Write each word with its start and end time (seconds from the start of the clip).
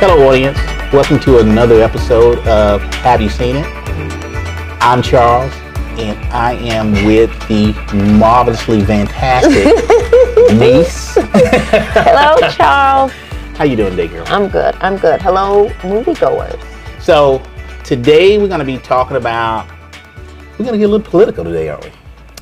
Hello, 0.00 0.28
audience. 0.28 0.56
Welcome 0.92 1.18
to 1.20 1.38
another 1.38 1.82
episode 1.82 2.38
of 2.46 2.82
Have 2.96 3.20
You 3.20 3.28
Seen 3.28 3.56
It? 3.56 3.66
I'm 4.80 5.02
Charles, 5.02 5.52
and 5.98 6.16
I 6.32 6.52
am 6.54 6.92
with 7.04 7.30
the 7.48 7.72
marvelously 8.18 8.84
fantastic 8.84 9.64
niece. 10.58 11.14
Hello, 11.94 12.48
Charles. 12.50 13.12
How 13.56 13.64
you 13.64 13.76
doing 13.76 13.90
today, 13.90 14.08
girl? 14.08 14.24
I'm 14.28 14.48
good. 14.48 14.74
I'm 14.76 14.96
good. 14.98 15.20
Hello, 15.20 15.68
moviegoers. 15.80 16.62
So 17.02 17.42
today 17.84 18.38
we're 18.38 18.48
going 18.48 18.60
to 18.60 18.66
be 18.66 18.78
talking 18.78 19.16
about. 19.16 19.66
We're 20.58 20.64
going 20.64 20.72
to 20.72 20.78
get 20.78 20.84
a 20.88 20.92
little 20.92 21.06
political 21.08 21.44
today, 21.44 21.68
aren't 21.68 21.84
we? 21.84 21.90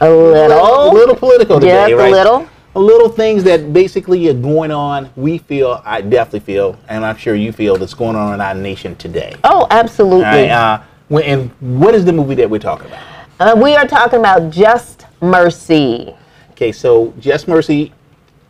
A 0.00 0.10
little. 0.10 0.90
A 0.90 0.92
little 0.92 1.16
political 1.16 1.60
today, 1.60 1.90
Just 1.90 1.98
right? 1.98 2.08
A 2.08 2.16
little 2.16 2.48
things 2.74 3.44
that 3.44 3.72
basically 3.72 4.28
are 4.28 4.34
going 4.34 4.70
on. 4.70 5.10
We 5.16 5.38
feel, 5.38 5.80
I 5.84 6.00
definitely 6.00 6.40
feel, 6.40 6.78
and 6.88 7.04
I'm 7.04 7.16
sure 7.16 7.34
you 7.34 7.52
feel, 7.52 7.76
that's 7.76 7.94
going 7.94 8.16
on 8.16 8.34
in 8.34 8.40
our 8.40 8.54
nation 8.54 8.96
today. 8.96 9.34
Oh, 9.44 9.66
absolutely. 9.70 10.24
Right, 10.24 10.50
uh, 10.50 10.82
when, 11.08 11.22
and 11.24 11.50
what 11.80 11.94
is 11.94 12.04
the 12.04 12.12
movie 12.12 12.34
that 12.36 12.48
we're 12.50 12.58
talking 12.58 12.86
about? 12.88 13.02
Uh, 13.40 13.54
we 13.60 13.74
are 13.74 13.86
talking 13.86 14.18
about 14.20 14.50
Just 14.50 15.06
Mercy. 15.20 16.14
Okay, 16.52 16.72
so 16.72 17.12
Just 17.18 17.48
Mercy. 17.48 17.92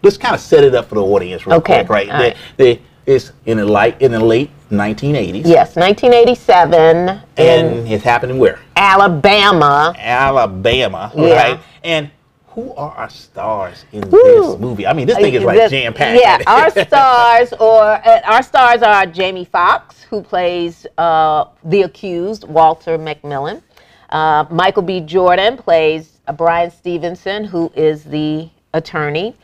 Let's 0.03 0.19
kind 0.19 0.35
of 0.35 0.41
set 0.41 0.65
it 0.65 0.75
up 0.75 0.89
for 0.89 0.97
the 0.97 1.03
audience, 1.03 1.47
real 1.47 1.57
Okay, 1.57 1.79
quick, 1.79 1.89
right? 1.89 2.11
all 2.11 2.21
right. 2.21 2.37
they- 2.57 2.81
it's 3.07 3.33
in 3.45 3.59
the 3.59 3.67
light 3.67 4.01
in 4.01 4.13
the 4.13 4.21
late 4.21 4.49
1980s, 4.71 5.47
Yes, 5.47 5.77
1987 5.77 7.21
and 7.37 7.87
it's 7.87 8.03
happening 8.03 8.39
where? 8.39 8.59
Alabama. 8.77 9.95
Alabama, 9.99 11.13
Yeah. 11.15 11.35
right? 11.37 11.61
And 11.83 12.11
who 12.55 12.73
are 12.75 12.93
our 12.93 13.11
stars 13.11 13.85
in 13.93 14.09
Woo. 14.11 14.23
this 14.23 14.61
movie? 14.61 14.87
I 14.87 14.93
mean, 14.93 15.07
this 15.07 15.17
thing 15.17 15.35
is 15.35 15.43
like 15.43 15.71
jam 15.71 15.93
packed. 15.93 16.21
Yeah, 16.21 16.39
our 16.47 16.71
stars 16.87 17.53
or 17.55 17.83
uh, 17.83 18.21
our 18.25 18.43
stars 18.43 18.83
are 18.83 19.07
Jamie 19.07 19.45
Foxx, 19.45 20.03
who 20.05 20.23
plays 20.23 20.87
uh, 20.97 21.47
the 21.65 21.83
accused 21.83 22.47
Walter 22.47 22.97
McMillan. 22.97 23.63
Uh, 24.11 24.45
Michael 24.51 24.83
B. 24.83 25.01
Jordan 25.01 25.57
plays 25.57 26.21
uh, 26.29 26.33
Bryan 26.33 26.71
Stevenson, 26.71 27.45
who 27.45 27.73
is 27.75 28.05
the 28.05 28.49
attorney. 28.73 29.35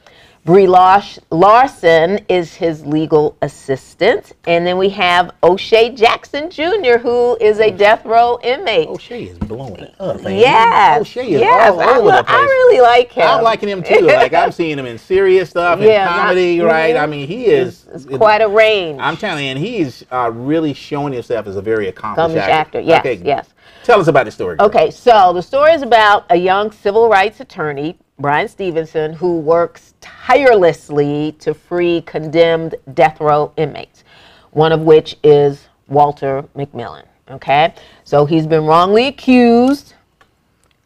Brie 0.46 0.66
Larson 0.66 2.18
is 2.30 2.54
his 2.54 2.84
legal 2.86 3.36
assistant, 3.42 4.32
and 4.46 4.66
then 4.66 4.78
we 4.78 4.88
have 4.88 5.32
O'Shea 5.42 5.90
Jackson 5.90 6.48
Jr., 6.50 6.96
who 6.96 7.36
is 7.42 7.60
a 7.60 7.70
death 7.70 8.06
row 8.06 8.38
inmate. 8.42 8.88
O'Shea 8.88 9.24
is 9.24 9.38
blowing 9.38 9.86
up, 10.00 10.22
man. 10.22 10.38
Yes, 10.38 11.02
O'Shea 11.02 11.26
is 11.34 11.40
yes, 11.42 11.70
all 11.72 11.80
I, 11.80 11.98
over 11.98 12.06
the 12.12 12.24
place. 12.24 12.24
I 12.28 12.40
really 12.42 12.80
like 12.80 13.12
him. 13.12 13.26
I'm 13.28 13.44
liking 13.44 13.68
him 13.68 13.82
too. 13.82 14.00
Like 14.00 14.32
I'm 14.32 14.50
seeing 14.50 14.78
him 14.78 14.86
in 14.86 14.96
serious 14.96 15.50
stuff 15.50 15.78
and 15.78 15.86
Yeah, 15.86 16.06
not- 16.06 16.16
comedy, 16.16 16.60
right? 16.60 16.94
mhm. 16.96 17.02
I 17.02 17.06
mean, 17.06 17.28
he 17.28 17.44
is 17.44 17.86
It's 17.92 18.06
quite 18.06 18.40
a 18.40 18.48
range. 18.48 18.98
I'm 18.98 19.18
telling 19.18 19.44
you, 19.44 19.50
and 19.50 19.58
he's 19.58 20.04
uh, 20.10 20.30
really 20.32 20.72
showing 20.72 21.12
himself 21.12 21.48
as 21.48 21.56
a 21.56 21.62
very 21.62 21.88
accomplished 21.88 22.18
Accomplished 22.34 22.48
actor. 22.48 22.78
actor, 22.78 22.80
yes, 22.80 23.00
Okay, 23.00 23.14
yes. 23.22 23.48
Tell 23.84 24.00
us 24.00 24.08
about 24.08 24.24
the 24.24 24.30
story. 24.30 24.56
girl. 24.56 24.66
Okay, 24.68 24.90
so 24.90 25.32
the 25.34 25.42
story 25.42 25.72
is 25.72 25.82
about 25.82 26.24
a 26.30 26.36
young 26.36 26.70
civil 26.72 27.08
rights 27.10 27.40
attorney, 27.40 27.98
Bryan 28.20 28.48
Stevenson, 28.48 29.14
who 29.14 29.38
works 29.38 29.94
tirelessly 30.02 31.34
to 31.38 31.54
free 31.54 32.02
condemned 32.02 32.74
death 32.92 33.18
row 33.18 33.52
inmates, 33.56 34.04
one 34.50 34.72
of 34.72 34.82
which 34.82 35.16
is 35.22 35.68
Walter 35.88 36.44
McMillan. 36.54 37.04
Okay, 37.30 37.72
so 38.04 38.26
he's 38.26 38.46
been 38.46 38.66
wrongly 38.66 39.06
accused 39.06 39.94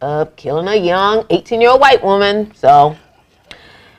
of 0.01 0.37
killing 0.37 0.69
a 0.69 0.77
young 0.77 1.27
18 1.31 1.61
year 1.61 1.71
old 1.71 1.81
white 1.81 2.05
woman. 2.05 2.55
So, 2.55 2.97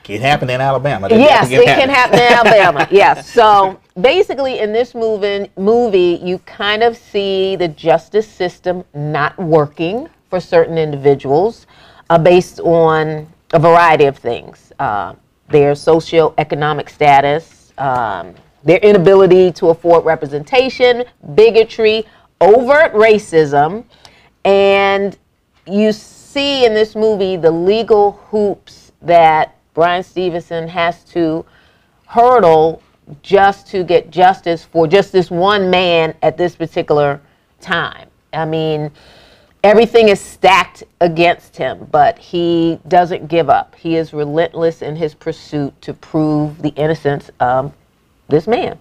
It 0.08 0.20
happened 0.20 0.52
in 0.52 0.60
Alabama. 0.60 1.08
That 1.08 1.18
yes, 1.18 1.50
it 1.50 1.64
can 1.64 1.88
happen 1.88 2.18
in 2.18 2.32
Alabama. 2.32 2.88
Yes, 2.92 3.28
so 3.28 3.78
basically, 4.00 4.60
in 4.60 4.72
this 4.72 4.94
movie, 4.94 5.50
movie, 5.56 6.20
you 6.22 6.38
kind 6.38 6.82
of 6.82 6.96
see 6.96 7.56
the 7.56 7.68
justice 7.68 8.28
system 8.28 8.84
not 8.94 9.36
working 9.36 10.08
for 10.30 10.40
certain 10.40 10.78
individuals 10.78 11.66
uh, 12.08 12.18
based 12.18 12.60
on 12.60 13.26
a 13.52 13.58
variety 13.58 14.04
of 14.04 14.16
things 14.16 14.72
uh, 14.78 15.14
their 15.48 15.72
socioeconomic 15.72 16.88
status, 16.88 17.72
um, 17.78 18.34
their 18.64 18.78
inability 18.78 19.52
to 19.52 19.68
afford 19.68 20.04
representation, 20.04 21.04
bigotry, 21.34 22.04
overt 22.40 22.92
racism, 22.94 23.84
and 24.44 25.16
you 25.66 25.92
see 25.92 26.66
in 26.66 26.74
this 26.74 26.96
movie 26.96 27.36
the 27.36 27.50
legal 27.50 28.12
hoops 28.30 28.92
that 29.02 29.56
Bryan 29.74 30.02
Stevenson 30.02 30.66
has 30.66 31.04
to 31.04 31.44
hurdle 32.06 32.82
just 33.22 33.68
to 33.68 33.84
get 33.84 34.10
justice 34.10 34.64
for 34.64 34.86
just 34.86 35.12
this 35.12 35.30
one 35.30 35.70
man 35.70 36.14
at 36.22 36.36
this 36.36 36.56
particular 36.56 37.20
time. 37.60 38.08
I 38.32 38.44
mean, 38.44 38.90
everything 39.64 40.08
is 40.08 40.20
stacked 40.20 40.84
against 41.00 41.56
him, 41.56 41.88
but 41.90 42.18
he 42.18 42.78
doesn't 42.88 43.28
give 43.28 43.50
up. 43.50 43.74
He 43.74 43.96
is 43.96 44.12
relentless 44.12 44.82
in 44.82 44.96
his 44.96 45.14
pursuit 45.14 45.80
to 45.82 45.94
prove 45.94 46.62
the 46.62 46.70
innocence 46.70 47.30
of 47.40 47.72
this 48.28 48.46
man. 48.46 48.78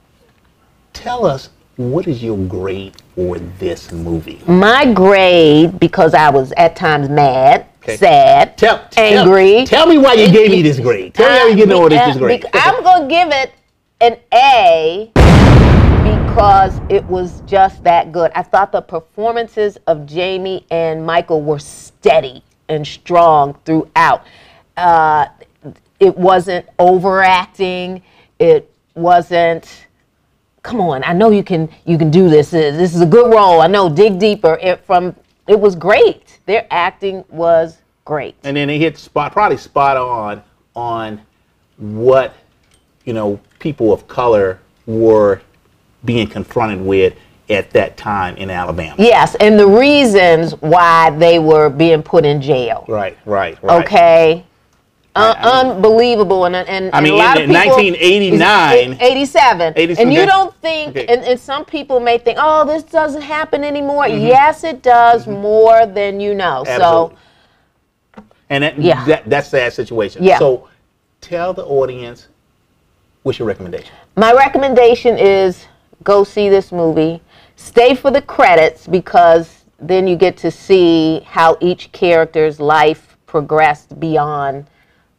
Tell 0.94 1.26
us 1.26 1.50
what 1.78 2.08
is 2.08 2.24
your 2.24 2.38
grade 2.38 2.96
for 3.16 3.38
this 3.38 3.92
movie? 3.92 4.42
My 4.48 4.92
grade, 4.94 5.80
because 5.80 6.14
I 6.14 6.30
was 6.30 6.54
at 6.54 6.76
times 6.76 7.10
mad, 7.10 7.66
Okay. 7.84 7.98
sad, 7.98 8.58
Tell, 8.58 8.82
tell- 8.90 9.20
angry. 9.20 9.66
Tell, 9.66 9.86
me 9.86 9.98
why 9.98 10.14
you 10.14 10.32
gave 10.32 10.52
me 10.52 10.62
this 10.62 10.80
grade. 10.80 11.14
Tell 11.14 11.30
me 11.30 11.38
how 11.38 11.48
you 11.48 11.56
get 11.56 11.68
know 11.68 11.88
this 11.90 12.18
grade. 12.18 12.46
I'm 12.54 12.84
gonna 12.84 13.08
give 13.08 13.30
it 13.32 13.52
an 14.02 14.18
A 14.34 15.12
because 16.36 16.82
it 16.90 17.02
was 17.06 17.40
just 17.46 17.82
that 17.86 18.12
good. 18.12 18.30
I 18.36 18.44
thought 18.44 18.74
the 18.74 18.82
performances 18.82 19.78
of 19.88 20.06
Jamie 20.06 20.66
and 20.70 21.06
Michael 21.06 21.42
were 21.42 21.60
steady 21.60 22.44
and 22.68 22.86
strong 22.86 23.54
throughout. 23.64 24.26
Uh, 24.76 25.28
it 26.02 26.18
wasn't 26.18 26.66
overacting. 26.78 28.02
It 28.38 28.70
wasn't. 28.96 29.88
Come 30.62 30.82
on, 30.82 31.06
I 31.06 31.14
know 31.14 31.30
you 31.30 31.42
can. 31.42 31.70
You 31.86 31.98
can 31.98 32.12
do 32.12 32.28
this. 32.28 32.54
Uh, 32.54 32.72
This 32.76 32.94
is 32.94 33.00
a 33.00 33.06
good 33.06 33.34
role. 33.34 33.62
I 33.62 33.68
know. 33.68 33.88
Dig 33.88 34.20
deeper. 34.20 34.60
It 34.62 34.86
from. 34.86 35.16
It 35.48 35.58
was 35.58 35.74
great. 35.74 36.40
Their 36.48 36.68
acting 36.70 37.24
was 37.30 37.78
great. 38.04 38.36
and 38.44 38.58
then 38.58 38.68
they 38.68 38.78
hit 38.78 38.98
spot 38.98 39.32
probably 39.32 39.56
spot 39.56 39.96
on 39.96 40.44
on 40.76 41.22
what 41.78 42.34
you 43.06 43.14
know 43.14 43.40
people 43.60 43.94
of 43.94 44.06
color 44.10 44.60
were 44.86 45.42
being 46.06 46.28
confronted 46.28 46.82
with 46.82 47.16
at 47.50 47.70
that 47.72 47.96
time 47.98 48.36
in 48.38 48.50
Alabama. 48.50 48.96
Yes, 48.98 49.36
and 49.36 49.60
the 49.60 49.68
reasons 49.68 50.54
why 50.62 51.12
they 51.12 51.38
were 51.40 51.70
being 51.70 52.02
put 52.02 52.26
in 52.26 52.42
jail. 52.42 52.86
Right, 52.88 53.18
right, 53.26 53.62
right. 53.64 53.84
Okay. 53.86 54.46
Uh, 55.16 55.34
I- 55.38 55.64
mean- 55.64 55.72
unbelievable, 55.78 56.46
and 56.46 56.56
and, 56.56 56.90
I 56.94 56.98
and 56.98 57.04
mean, 57.04 57.14
a 57.14 57.18
lot 57.18 57.38
in 57.40 57.50
of 57.50 57.56
people, 57.56 57.76
1989 57.78 58.98
87, 59.00 59.74
87, 59.78 60.04
and 60.08 60.14
you 60.14 60.26
don't 60.26 60.54
think, 60.56 60.90
Okay. 60.90 61.06
and, 61.08 61.24
and 61.24 61.40
some 61.40 61.64
people 61.64 62.00
may 62.02 62.18
think, 62.18 62.38
oh, 62.42 62.66
this 62.66 62.84
doesn't 62.84 63.22
happen 63.22 63.64
anymore. 63.64 64.06
Mm-hmm. 64.06 64.26
Yes, 64.26 64.64
it 64.66 64.82
does 64.82 65.26
more 65.26 65.86
than 65.86 66.20
you 66.20 66.34
know. 66.34 66.66
Absolutely. 66.68 67.16
So 67.16 68.24
And 68.50 68.64
that, 68.64 68.78
Yeah. 68.78 69.06
that 69.06 69.30
that's 69.30 69.50
that 69.52 69.74
situation. 69.74 70.22
Yeah. 70.24 70.38
So 70.40 70.68
tell 71.22 71.54
the 71.54 71.66
audience 71.66 72.28
what's 73.24 73.40
your 73.40 73.48
recommendation? 73.48 73.92
my 74.18 74.32
recommendation 74.34 75.18
is 75.18 75.66
go 76.04 76.24
see 76.24 76.50
this 76.50 76.72
movie. 76.72 77.22
Stay 77.56 77.96
for 77.96 78.12
the 78.12 78.22
credits 78.22 78.86
because 78.88 79.66
then 79.80 80.08
you 80.08 80.16
get 80.16 80.38
to 80.38 80.52
see 80.52 81.22
how 81.26 81.58
each 81.62 81.92
character's 81.92 82.60
life 82.60 83.18
progressed 83.28 84.00
beyond 84.00 84.66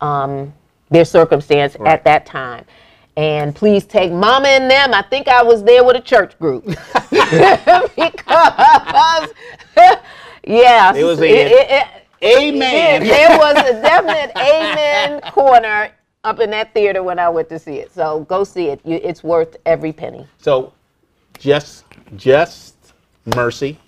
um, 0.01 0.53
their 0.91 1.05
circumstance 1.05 1.77
Right. 1.79 1.93
at 1.93 2.05
that 2.05 2.27
time. 2.27 2.65
And 3.17 3.55
please 3.55 3.85
take 3.87 4.13
Mama 4.13 4.49
and 4.49 4.71
them. 4.71 4.93
I 4.93 5.01
think 5.03 5.27
I 5.29 5.43
was 5.43 5.63
there 5.65 5.83
with 5.85 5.97
a 5.97 6.01
church 6.03 6.39
group 6.39 6.65
because, 7.11 7.89
yeah, 10.47 10.95
It 10.95 11.05
was 11.05 11.21
a- 11.23 11.85
Amen. 12.23 13.03
there 13.05 13.39
was 13.39 13.57
a 13.59 13.73
definite 13.83 14.33
amen 14.41 15.21
corner 15.33 15.91
up 16.27 16.41
in 16.41 16.51
that 16.51 16.75
theater 16.75 17.03
when 17.03 17.19
I 17.19 17.29
went 17.29 17.49
to 17.51 17.59
see 17.59 17.77
it. 17.77 17.95
So 17.95 18.21
go 18.25 18.45
see 18.45 18.67
it. 18.67 18.81
You, 18.85 19.01
it's 19.03 19.23
worth 19.23 19.57
every 19.65 19.93
penny. 19.93 20.27
So, 20.39 20.73
just 21.39 21.85
just 22.17 22.75
mercy. 23.35 23.79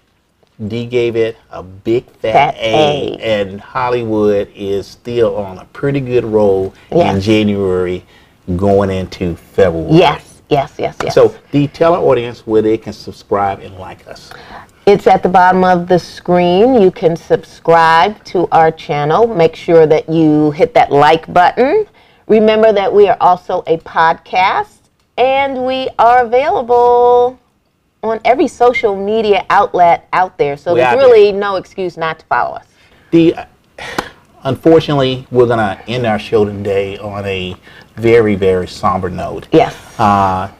D 0.67 0.87
gave 0.87 1.15
it 1.15 1.37
a 1.51 1.63
big 1.63 2.05
fat, 2.07 2.33
Fat 2.33 2.57
A, 2.57 3.15
A. 3.15 3.19
and 3.21 3.61
Hollywood 3.61 4.51
is 4.57 4.89
still 4.89 5.37
on 5.37 5.59
a 5.59 5.65
pretty 5.67 6.01
good 6.01 6.25
roll 6.25 6.75
in 6.91 7.21
January, 7.21 8.05
going 8.57 8.91
into 8.91 9.37
February. 9.37 9.97
Yes, 9.97 10.43
yes, 10.49 10.75
yes, 10.77 10.97
yes. 11.01 11.15
So, 11.15 11.33
D, 11.53 11.69
tell 11.69 11.95
our 11.95 12.03
audience 12.03 12.45
where 12.45 12.61
they 12.61 12.77
can 12.77 12.93
subscribe 12.93 13.61
and 13.61 13.77
like 13.79 14.05
us. 14.09 14.33
It's 14.85 15.07
at 15.07 15.23
the 15.23 15.29
bottom 15.29 15.63
of 15.63 15.87
the 15.87 15.99
screen. 15.99 16.75
You 16.75 16.91
can 16.91 17.15
subscribe 17.15 18.25
to 18.25 18.49
our 18.51 18.73
channel. 18.73 19.29
Make 19.29 19.55
sure 19.55 19.87
that 19.87 20.09
you 20.09 20.51
hit 20.51 20.75
that 20.75 20.91
like 20.91 21.33
button. 21.33 21.87
Remember 22.29 22.73
that 22.75 22.93
we 22.93 23.09
are 23.09 23.17
also 23.21 23.65
a 23.67 23.79
podcast 23.79 24.79
And 25.17 25.67
we 25.67 25.89
are 25.99 26.25
available 26.25 27.41
on 28.05 28.21
every 28.25 28.47
social 28.47 28.95
media 28.95 29.45
outlet 29.51 30.07
out 30.13 30.39
there. 30.39 30.57
So 30.57 30.75
We 30.75 30.81
there's 30.81 30.95
really 30.97 31.33
no 31.33 31.57
excuse 31.57 31.97
not 31.97 32.21
to 32.21 32.27
follow 32.27 32.57
us. 32.57 32.67
The 33.11 33.35
unfortunately, 34.45 35.27
we're 35.33 35.49
gonna 35.49 35.83
end 35.89 36.07
our 36.07 36.21
show 36.21 36.45
today 36.45 36.99
on 36.99 37.25
a 37.25 37.57
very 37.97 38.37
very 38.37 38.69
somber 38.69 39.11
note. 39.11 39.49
Yes. 39.51 39.75
Uh, 39.99 40.53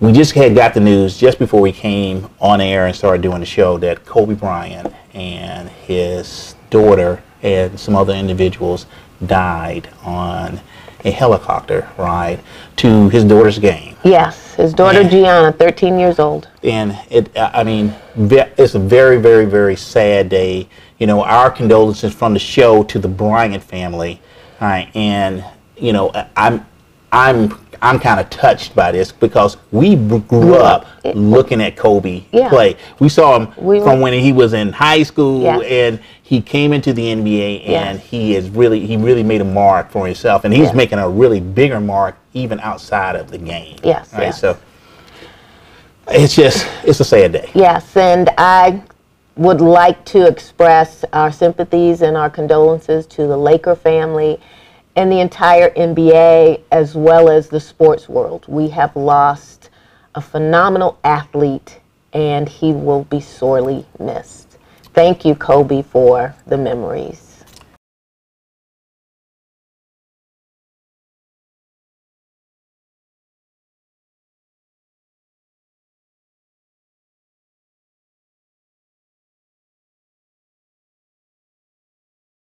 we 0.00 0.12
just 0.12 0.32
had 0.32 0.54
got 0.54 0.72
the 0.72 0.80
news 0.80 1.18
just 1.18 1.38
before 1.38 1.60
we 1.60 1.72
came 1.72 2.30
on 2.40 2.62
air 2.62 2.86
and 2.86 2.96
started 2.96 3.20
doing 3.20 3.40
the 3.40 3.46
show 3.46 3.76
that 3.78 4.06
Kobe 4.06 4.34
Bryant 4.34 4.92
and 5.12 5.68
his 5.68 6.54
daughter 6.70 7.22
and 7.42 7.78
some 7.78 7.94
other 7.94 8.14
individuals 8.14 8.86
died 9.26 9.90
on 10.02 10.60
a 11.04 11.10
helicopter 11.10 11.88
ride 11.98 12.40
to 12.76 13.08
his 13.10 13.24
daughter's 13.24 13.58
game. 13.58 13.96
yes. 14.04 14.54
His 14.54 14.74
daughter 14.74 15.00
Yeah. 15.02 15.08
Gianna, 15.08 15.52
13 15.52 15.98
years 15.98 16.18
old. 16.18 16.46
and 16.62 16.98
it 17.10 17.30
i 17.36 17.64
mean 17.64 17.94
it's 18.16 18.74
a 18.74 18.78
very 18.78 19.18
very 19.18 19.46
very 19.46 19.74
sad 19.76 20.28
day 20.28 20.68
you 20.98 21.06
know 21.06 21.22
our 21.24 21.50
condolences 21.50 22.12
from 22.14 22.34
the 22.34 22.38
show 22.38 22.82
to 22.84 22.98
the 22.98 23.08
bryant 23.08 23.62
family 23.62 24.20
all 24.60 24.68
right 24.68 24.90
and 24.94 25.42
you 25.78 25.92
know 25.94 26.12
i'm 26.36 26.64
i'm 27.12 27.50
i'm 27.82 27.98
kind 27.98 28.18
of 28.20 28.30
touched 28.30 28.74
by 28.74 28.90
this 28.92 29.12
because 29.12 29.56
we 29.72 29.96
grew 29.96 30.54
up 30.54 30.86
looking 31.14 31.60
at 31.60 31.76
kobe 31.76 32.22
Yeah. 32.32 32.48
play 32.48 32.76
we 33.00 33.08
saw 33.08 33.38
him 33.38 33.48
We 33.58 33.78
were- 33.78 33.84
from 33.84 34.00
when 34.00 34.12
he 34.14 34.32
was 34.32 34.52
in 34.54 34.72
high 34.72 35.02
school 35.02 35.42
Yes. 35.42 35.62
and 35.68 36.00
he 36.22 36.40
came 36.40 36.72
into 36.72 36.92
the 36.92 37.02
nba 37.14 37.62
and 37.68 37.98
Yes. 37.98 38.06
he 38.06 38.34
is 38.36 38.48
really 38.48 38.86
he 38.86 38.96
really 38.96 39.22
made 39.24 39.40
a 39.40 39.44
mark 39.44 39.90
for 39.90 40.06
himself 40.06 40.44
and 40.44 40.54
he's 40.54 40.66
Yes. 40.68 40.74
making 40.74 40.98
a 41.00 41.08
really 41.08 41.40
bigger 41.40 41.80
mark 41.80 42.16
even 42.32 42.60
outside 42.60 43.16
of 43.16 43.30
the 43.30 43.38
game 43.38 43.76
Yes, 43.82 44.08
right 44.14 44.22
yes. 44.22 44.40
so 44.40 44.56
it's 46.08 46.34
just 46.34 46.66
it's 46.84 47.00
a 47.00 47.04
sad 47.04 47.32
day 47.32 47.50
Yes, 47.54 47.96
and 47.96 48.30
I 48.38 48.82
would 49.36 49.60
like 49.60 50.04
to 50.06 50.26
express 50.26 51.04
our 51.12 51.32
sympathies 51.32 52.02
and 52.02 52.16
our 52.16 52.28
condolences 52.28 53.06
to 53.06 53.26
the 53.26 53.36
Laker 53.36 53.74
family 53.74 54.38
and 54.96 55.10
the 55.10 55.20
entire 55.20 55.70
NBA 55.70 56.62
as 56.70 56.94
well 56.94 57.30
as 57.30 57.48
the 57.48 57.60
sports 57.60 58.08
world. 58.08 58.44
We 58.48 58.68
have 58.70 58.94
lost 58.96 59.70
a 60.14 60.20
phenomenal 60.20 60.98
athlete 61.04 61.80
and 62.12 62.48
he 62.48 62.72
will 62.72 63.04
be 63.04 63.20
sorely 63.20 63.86
missed. 63.98 64.58
Thank 64.92 65.24
you, 65.24 65.34
Kobe, 65.34 65.82
for 65.82 66.34
the 66.46 66.58
memories. 66.58 67.31